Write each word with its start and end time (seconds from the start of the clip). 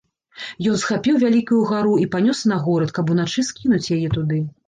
Ён 0.69 0.77
схапіў 0.83 1.19
вялікую 1.23 1.59
гару 1.73 1.93
і 2.05 2.09
панёс 2.17 2.41
на 2.51 2.57
горад, 2.65 2.93
каб 2.99 3.13
уначы 3.17 3.47
скінуць 3.51 3.85
яе 3.99 4.07
туды. 4.19 4.43